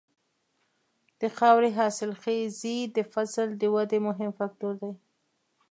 [1.19, 4.93] د خاورې حاصلخېزي د فصل د ودې مهم فکتور دی.